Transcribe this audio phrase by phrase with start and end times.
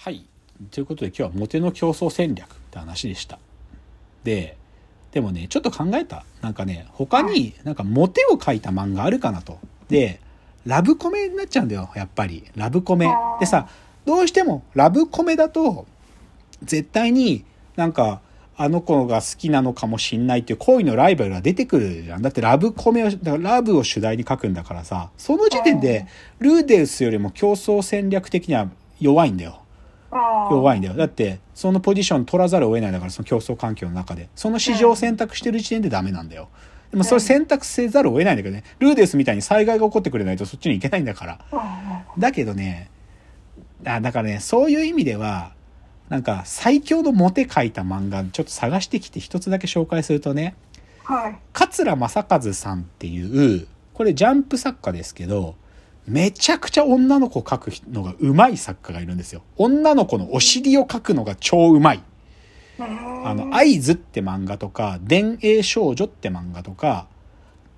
[0.00, 0.24] はい。
[0.70, 3.40] ということで今日はモテの競争戦略って話でした。
[4.22, 4.56] で、
[5.10, 6.24] でもね、ちょっと考えた。
[6.40, 9.58] なんかね、他になんかモテを書いた漫画あるかなと。
[9.88, 10.20] で、
[10.64, 12.44] ラブコメになっちゃうんだよ、やっぱり。
[12.54, 13.08] ラブコメ。
[13.40, 13.68] でさ、
[14.04, 15.84] どうしてもラブコメだと、
[16.62, 17.44] 絶対に
[17.74, 18.20] なんか、
[18.56, 22.22] あの子が好きなのかもしんないっていう恋のライバルが出てくるじゃん。
[22.22, 26.06] だってラブコメを、だからラブを主題に書くんだからさ、その時点で
[26.38, 28.68] ルーデウスよりも競争戦略的には
[29.00, 29.62] 弱いんだよ。
[30.10, 30.94] 弱いんだよ。
[30.94, 34.28] だって、そのポジション取らざるを得ないんだから、その競争環境の中で。
[34.34, 36.48] その市場を選択してる時点でダメなんだよ。
[36.90, 38.64] でもそれ選択せざるを得ないんだけどね。
[38.78, 41.38] ルーデウスみたいに災害が起こってくれないとそっちに行けないんだから。
[42.18, 42.90] だけどね、
[43.84, 45.52] あだからね、そういう意味では、
[46.08, 50.54] なんか最強のモテ書いた漫画、ちょっと探してきて一つだけ紹介するとね、
[51.04, 51.36] はい。
[51.52, 55.56] 桂正和さんっていう、これジャンプ作家ですけど、
[56.08, 59.42] めちゃくちゃ女の子を描くのが上手い作家がいるんですよ。
[59.56, 62.02] 女の子のお尻を描くのが超上手い。
[62.80, 67.08] あの、合図って漫画とか、電影少女って漫画とか、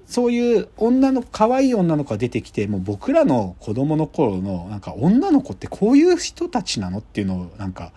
[0.07, 7.93] そういう女の、可愛い女の子が出てきて、もう僕らの子供の頃の、なんか女の子ってこういう人たちなのっていうのを、なんか、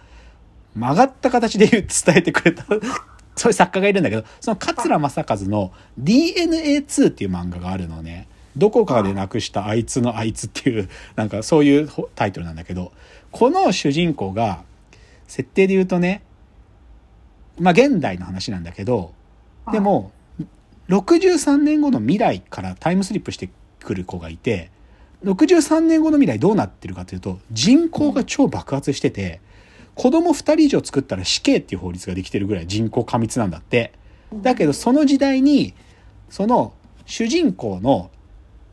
[0.76, 2.66] 曲がった形で伝えてくれた、
[3.36, 8.28] そういう作家がいるんだけど、その桂正和の DNA2 っていう漫画があるのね。
[8.56, 12.92] どこかでなくしたあいつのあいつっていう、なんかそういうタイトルなんだけど、
[13.32, 14.64] この主人公が、
[15.28, 16.22] 設定で言うとね、
[17.60, 19.14] まあ現代の話なんだけど、
[19.72, 20.12] でも、
[20.90, 24.70] 63年後の未来からタイムスリップしてくる子がいて、
[25.24, 29.40] 63年後の未来どうなってるかというと、人口が超爆発してて、
[29.96, 33.94] 子供2人以上作ったら死刑っていう法律ができてるぐらい人口過密なんだって。
[34.34, 35.74] だけどその時代に、
[36.30, 36.74] その
[37.06, 38.10] 主人公の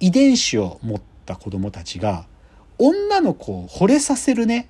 [0.00, 2.26] 遺伝子を持った子供たちが、
[2.78, 4.68] 女の子を惚れさせるね、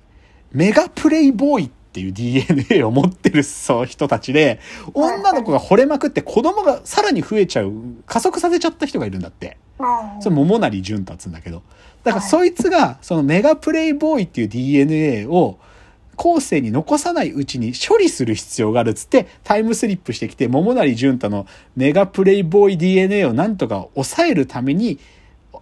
[0.51, 4.59] メガプレイボーイっていう DNA を持ってるそう人たちで、
[4.93, 7.73] 女の子が惚れまくって子供がさらに増えちゃう、
[8.05, 9.57] 加速させちゃった人がいるんだって。
[10.19, 11.63] それ桃成潤太っつうんだけど。
[12.03, 15.57] だからそいつが、そのメガプレイボーイっていう DNA を、
[16.17, 24.99] 後世に残さないうちに処理する必要があるっつってタイムスリップしてきて桃成潤太のメガプレイボーイ DNA をなんとか抑えるために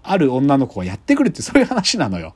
[0.04, 2.36] ある女の子がやってくるってそういう話なのよ。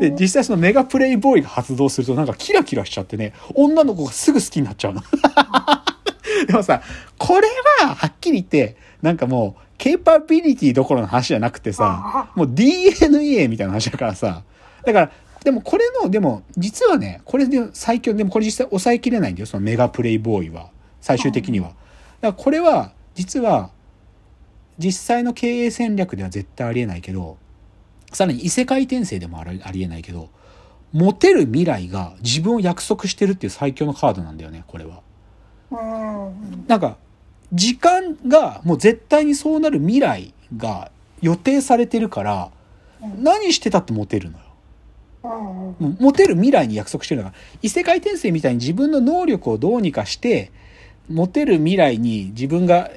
[0.00, 5.02] で、実際そのメガプレイボーイが発動するとなんかキラキラしちゃってね、女の子がすぐ好きになっちゃうの。
[6.46, 6.82] でもさ、
[7.18, 7.48] これ
[7.80, 14.42] ははっきり言って、なんかもう、ケーパビリティどころの話じゃなくてさ、もう DNA みたいな話だからさ、
[14.84, 15.10] だから、
[15.42, 20.70] でもこれの、でも実はね、これで最強、でもこれ実際抑えきれないんだよ、そのメガプレイボーイは。
[21.00, 21.68] 最終的には。
[21.68, 21.78] だか
[22.22, 23.70] らこれは、実は、
[24.78, 27.36] 実際の経営戦略では絶対ありえないけど、
[28.12, 30.30] さらに異世界転生でもありえないけど、
[30.92, 35.02] モテる未来が自分を約束してるっていう最強のカードなんだよね、これは。
[36.68, 36.96] なんか、
[37.52, 40.90] 時間がもう絶対にそうなる未来が
[41.20, 42.50] 予定されてるから、
[43.18, 44.44] 何してたってモテるのよ。
[45.24, 50.52] もうモテる未来に約束してるんだから、異世界転生みたいに自分の能力をどうにかして、
[51.08, 52.90] モテる未来に自分が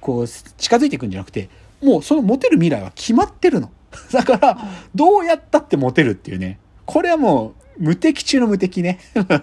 [0.00, 1.48] こう近づいていくんじゃなくて、
[1.82, 3.70] もうそのモテる未来は決まってるの。
[4.12, 4.58] だから、
[4.94, 6.58] どうやったってモテるっていうね。
[6.84, 8.98] これはもう無敵中の無敵ね。
[9.14, 9.38] だか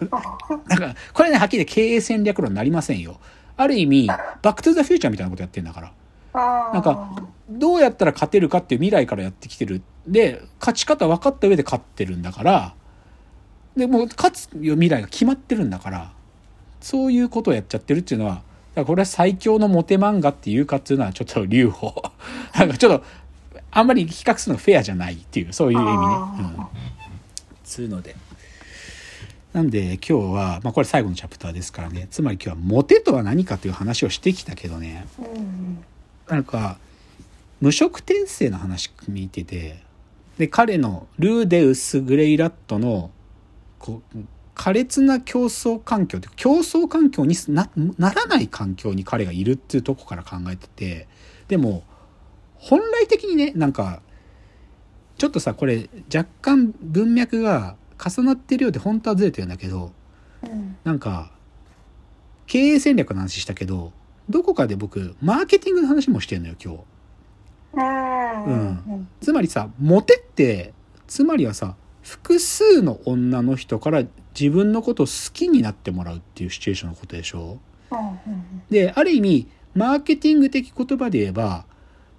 [0.68, 3.20] ら、これね、はっきり経営戦略論になりませんよ。
[3.58, 5.92] ある意味、バックトゥザフューチャーみたいなことやってんだから。
[6.74, 7.12] なんか、
[7.50, 9.82] どうやったら勝てるかっていう未来からやってきてる。
[10.08, 12.74] で、勝ち方分かった上で勝ってるんだから、
[13.78, 16.14] で、もう勝つ未来が決まってるんだから、
[16.84, 18.44] そういうことをやっちゃってるっていうのは、
[18.76, 22.04] これは最強のモテ漫画っていうかっていうのはちょっと留保。
[22.54, 23.06] なんかちょっと、
[23.72, 25.96] あんまり比較するのフェアじゃないっていう、そういう意味ね。
[25.96, 26.66] うん。
[27.64, 28.18] つうので。
[29.54, 35.06] なんで今日は、まあこれ最後のチャプターですからね、つまり今日はモテとは何かという話をしてきたけどね、
[36.28, 36.78] なんか、
[37.62, 39.80] 無色転生の話見てて、
[40.38, 43.10] で、彼のルーデウス・グレイラットの、
[43.80, 44.18] こう、
[44.56, 51.08] 苛烈な競争環境って競争環境になならない環境に彼がいるっていうとこから考えてて
[51.48, 51.84] でも
[52.56, 54.02] 本来的にねなんか
[55.18, 59.92] ちょっとさこれ若干文脈が重なってるようで本当はずれてるんだけど
[60.84, 61.32] なんか
[62.46, 63.94] 経営戦略の話したけど
[64.30, 66.80] どこかで僕マーケティングの話もしてんのよ今日。
[67.76, 70.74] うん、つまりさモテって
[71.08, 74.04] つまりはさ複数の女の人から
[74.40, 77.60] 自分のことを好きになってもらうっていうシチュエーションのことでしょ？
[78.70, 81.66] である意味マーケティング的言葉で言えば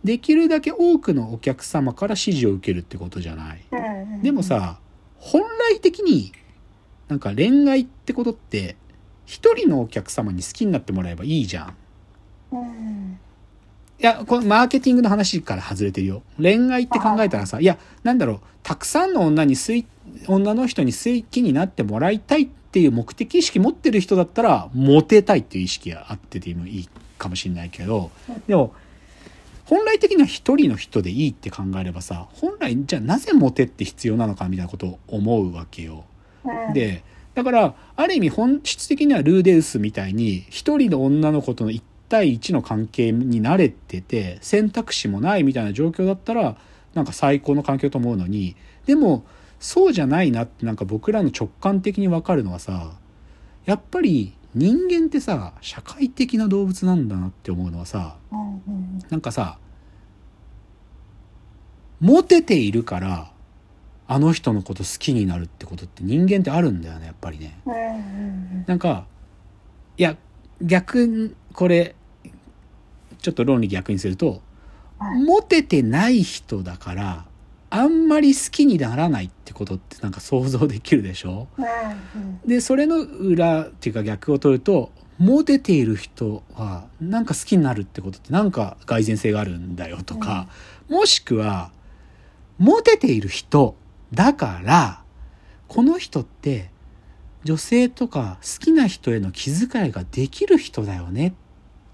[0.02, 3.64] できるだけ多くのお客様から支持を受けるってことじゃない？
[4.22, 4.78] でもさ
[5.18, 6.32] 本来的に
[7.08, 8.76] なんか恋愛ってことって、
[9.26, 11.76] 一人のお客様に好きになってもらえばいいじゃん。
[14.04, 16.22] や、このマーケティングの話から外れてるよ。
[16.40, 19.56] 恋愛って考えたらさ、いや、なんだろう、たくさんの女に
[20.28, 28.10] 女の人に好きになってもらいたいっていう目的意識持ってる人だったら、モテたいっていう意識があっててもいいかもしれないけど、
[28.46, 28.74] でも、
[29.64, 36.04] 本来的には一人の人でいいって考えればさ、本来じゃあなぜモテって必要なのかみたいなことを思うわけよ。
[36.44, 37.02] うんで、
[37.34, 41.80] だから、ある意味本質的にはルーデウスみたいに、一人の女の子との1
[42.14, 46.56] 対1の関係に慣れてて、選択肢もないみたいな状況だったら、
[46.94, 48.54] なんか最高の環境と思うのに、
[48.86, 49.24] でも、
[49.58, 52.92] そうじゃないなってなんか僕らの直感的にわかるのはさ、
[53.64, 58.16] やっぱり人間ってさ、社会的な動物なんだなって思うのはさ、
[59.10, 59.58] なんかさ、
[62.00, 63.32] モテているから、
[64.06, 67.60] あの人のこと好きになるってことって人間ってあるんだよね、やっぱりね。
[68.68, 69.06] なんか、
[69.96, 70.16] いや、
[70.62, 71.96] 逆に、これ、
[73.24, 74.42] ちょっと論理逆にすると、
[74.98, 75.22] はい。
[75.24, 77.24] モテてない人だから、
[77.70, 81.48] あんまり好きにならないってことってなんか想像できるでしょ？
[82.46, 90.48] で、それの裏っていうか逆を取ると、モテている人はなんか好きになるってことってなんか蓋然性があるんだよとか、
[90.88, 91.72] もしくは、
[92.58, 93.74] モテている人
[94.12, 95.02] だから、
[95.66, 96.70] この人って
[97.42, 101.34] 女性とか好きな人への気遣いができる人だよね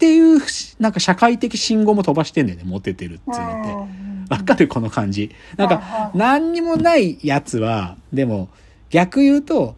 [0.01, 0.41] っていう、
[0.79, 3.87] なんか社会的信号も飛ばしてんだよね、モテてるっていうのっ
[4.27, 4.33] て。
[4.33, 4.67] わかる？
[4.67, 5.29] この感じ。
[5.57, 8.49] なんか、か何にもないやつは、でも
[8.89, 9.75] 逆言うと、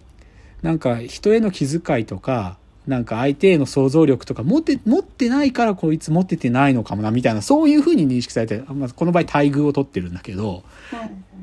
[0.62, 2.56] なんか人への気遣いとか、
[2.88, 10.64] なんか相手への想像力とか持って、持ってないからこいつ持っててないのかもな、みたいな、そういう風に認識されて、まあ、この場合待遇を取ってるんだけど、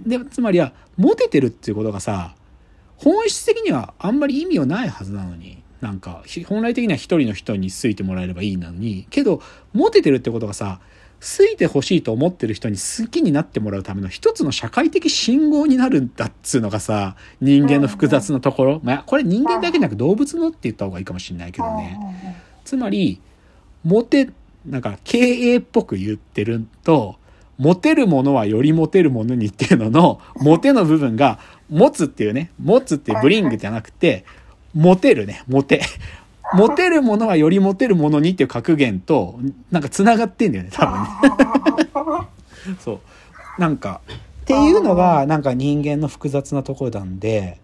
[0.06, 2.34] で、つまりは、モテてるっていうことがさ、
[2.96, 9.40] 本質的にはあんまり意味はないはずなのに、なんか、ひ本来的には一人の人に好いてもらえればいいのに、けど、
[9.72, 10.80] モテてるってことがさ、
[11.20, 18.80] 好いてほしいと思ってる人に好きになってもらうための一つの社会的信号になるんだっつうのがさ、人間の複雑なところ。
[18.82, 21.98] まあ、これ人間だけじゃなく動物のって言った方がいいかもしれないけどね。
[22.64, 23.20] つまり、
[23.84, 24.30] モテ、
[24.66, 27.16] なんか経営っぽく言ってると、
[27.58, 31.38] モテるものはよりモテるものにっていうのの、モテの部分が、
[31.68, 34.24] 持つっていうね、持つっていうブリングじゃなくて、
[34.74, 35.82] モテるね、モテ。
[36.54, 39.38] モテるものはよりモテるものにっていう格言と、
[39.70, 41.08] なんか繋がってんだよね、多分ね。
[42.80, 43.00] そう。
[43.60, 44.00] なんか、
[44.42, 47.60] っていうのが、なんか人間の複雑なところなんで、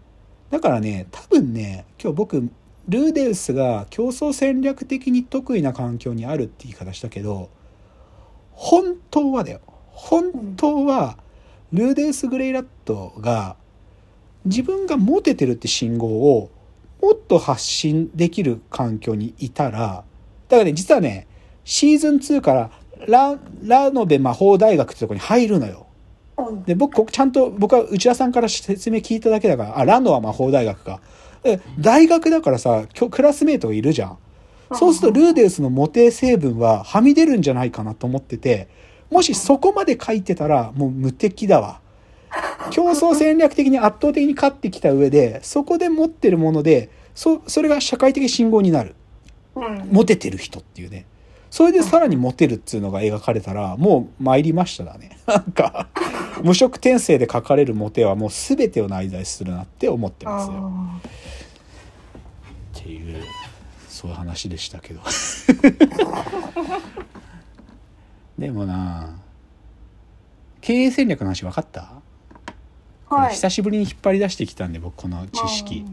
[0.51, 2.49] だからね、多分ね、今日僕、
[2.87, 7.49] ルーデウスが競争戦略的に得意な環境にあるって言い方したけど、
[8.53, 9.59] 本当はだよ。
[9.91, 11.17] 本当は、
[11.73, 13.57] ルーデウス・グレイラットが
[14.45, 16.49] 自分がモテてるって信号を
[17.01, 20.03] もっと発信できる環境にいたら、
[20.49, 21.27] だからね、実はね、
[21.63, 22.71] シーズン2から
[23.07, 25.87] ラ、ラノベ魔法大学ってとこに入るのよ。
[26.65, 30.99] で、僕、ここちゃんと、僕は内田さんから説明聞いただけだから、あ、ラノは魔法大学か。
[31.43, 34.17] え大学だからさ、きょクラスメートがいるじゃん。
[34.73, 38.67] そうすると、ルーデウスのモテ成分ははみ出るんじゃないかなと思ってて、
[39.09, 41.79] もしそこまで書いてたら、もう無敵だわ。
[42.71, 48.95] 競争戦略的に圧倒的に勝ってきた上で、そこで持ってるもので、そ、それが社会的信号になる。
[49.89, 51.05] モテてる人っていうね。
[51.49, 55.17] それでさらにモテるっていうのが描かれたら、もう参りましただね。
[55.25, 55.87] なんか、
[56.43, 60.71] 無色転生で書かれるモテはもう全てを内在するなって思ってますよ。
[62.79, 63.23] っていう、
[63.87, 65.01] そういう話でしたけど。
[68.37, 69.17] でもな
[70.61, 71.93] 経営戦略の話分かった、
[73.09, 73.33] はい。
[73.33, 75.85] 久しぶりに引っ張り出してきたんで僕この知識。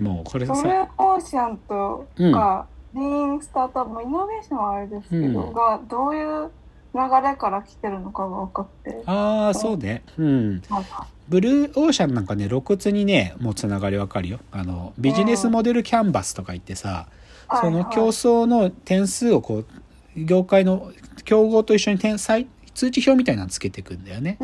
[0.00, 0.54] もうこれさ。
[0.54, 5.52] ブルーオーシャンとか、リーンスタートアップもイノベーションはあれですけど、うん。
[5.52, 6.50] がどういう
[6.94, 9.02] 流れから来てるのかが分かって。
[9.06, 10.02] ああそうね。
[10.18, 10.62] うん。
[10.68, 10.84] はい
[11.30, 14.40] ブルーオーシャンなんかね露骨にねもうつながりわかるよ。
[14.50, 17.06] あのビジネスモデルキャンバスとか言ってさ
[17.46, 19.66] はいその競争の点数をこう
[20.16, 20.90] 業界の
[21.24, 22.38] 競合と一緒に点差
[22.80, 24.38] 通知表みたいなのつけていくんだよね。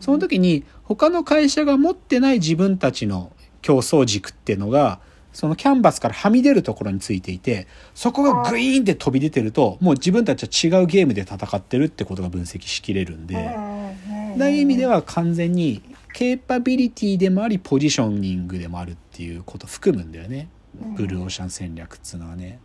[0.00, 3.30] その時に他の会社が持ってない自分たちの
[3.62, 4.98] 競争軸っていうのが
[5.32, 13.34] そのキャンバスからはみ出るところについていてそこがグイーンって飛び出てるともう自分たちは違うゲームで戦ってるってことが分析しきれるんで。
[13.34, 20.48] うんないう意味では完全にケーパビリティでもありポジショニングでもあるっていうことを含むんだよね。
[20.94, 22.58] ブルーオーシャン戦略っつうのはね。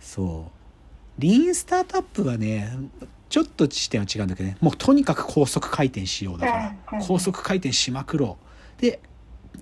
[0.00, 0.60] そう。
[1.20, 2.72] リーンスタートアップはね
[3.30, 4.56] ちょっと視点は違うんだけどね。
[4.60, 6.74] もうとにかく高速回転しようだから。
[6.92, 8.36] うん高速回転しまくろ
[8.78, 8.82] う。
[8.82, 9.00] で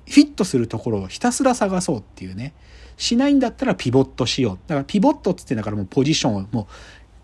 [0.06, 2.54] フィットするところをひたすら探そうっていうね。
[2.96, 4.58] しないんだったらピボットしよう。
[4.66, 6.66] だからピボットっつってんだからもうポジションをも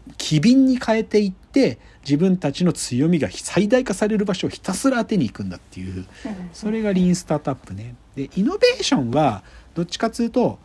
[0.09, 6.05] う機敏に変えていって自分たちの強みが最大化される場所をひたすら当てに行くんだっていう。
[6.53, 7.95] それがリーンスタートアップね。
[8.15, 9.43] でイノベーションは
[9.75, 10.59] どっちかっつうと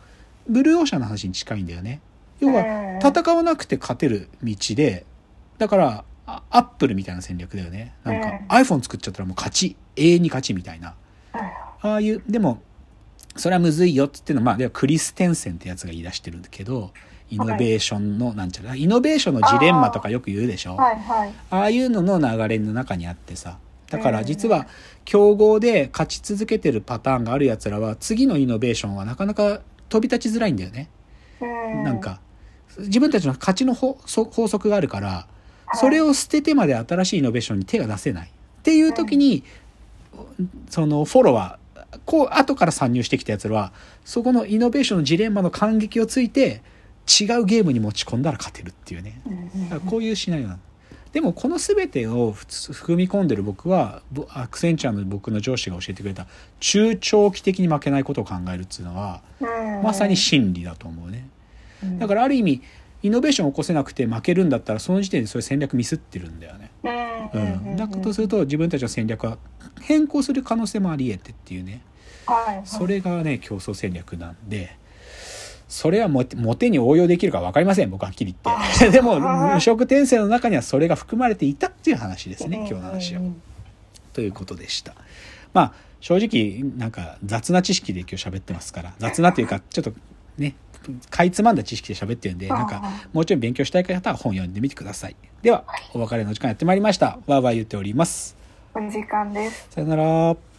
[0.46, 2.00] ブルーオーシャンの話に近いんだよね。
[2.38, 5.06] 要は戦わなくて勝てる道で
[5.60, 7.94] だからアップルみたいな戦略だよね。
[8.02, 9.76] なんか iPhone 作っちゃったらもう勝ち。
[9.96, 10.94] 永遠に勝ちみたいな。
[11.82, 12.62] ああいうでも
[13.36, 16.92] それはむずいよっつってのはまあではクリステンセンってやつが言い出してるんだけど
[17.28, 20.74] イノベーションの、なんちゃら、イノベーションのジレンマとかよく言うでしょ。
[20.76, 21.32] はいはい。
[21.50, 23.58] ああいうのの流れの中にあってさ。
[23.88, 24.66] だから実は
[25.04, 30.88] 競合で勝ち続けてるパターンがある奴らは次のイノベーションはなかなか飛び立ちづらいんだよね。
[31.84, 32.20] なんか
[32.78, 33.98] 自分たちの勝ちの法
[34.30, 35.26] 法則があるから
[35.74, 39.44] それを捨ててまで新しいイノベーションに手が出せないっていう時に
[40.68, 43.72] そのフォロワーこう後から参入してきた奴らは
[44.04, 46.62] そこのイノベーションのジレンマの感激をついて
[47.06, 49.20] 違うゲームに持ち込んだら勝てるっていうね。
[49.86, 50.60] こういうシナリオなの
[51.12, 56.28] でもこの全てを踏み込んでる僕はアクセンチャーの僕の上司が教えてくれた
[56.60, 59.22] 中長期的に負けないことを考えるっていうのは
[59.82, 61.28] まさに真理だと思うね。
[61.98, 62.62] だからある意味
[63.02, 66.70] イノベーションを起こせなくて負けるんだったらその時点でそういう戦略ミスってるんだよね。
[67.32, 69.38] うん、だとすると自分たちの戦略は
[69.80, 71.82] 変更する可能性もありえてっていうね、
[72.64, 74.76] それがね競争戦略なんで
[75.68, 83.20] それはモテに応用できるか分かりません僕はっきり言ってでも無色転生の中にはそれが含まれていたっていう話ですね今日の話は。
[84.12, 84.94] ということでした。
[85.54, 89.92] まあ正直なんか雑な知識で今日喋ってますから雑なというかちょっと
[90.38, 90.56] ね
[91.10, 92.82] かいつまんだ知識で喋ってるんで、なんか、
[93.12, 95.16] もうちょい勉強したい方は本読んでみてください。
[95.42, 97.18] では、お別れの時間やってまいりました。
[97.26, 98.36] わーわー言っております。
[98.74, 99.68] お時間です。
[99.70, 100.49] さよなら。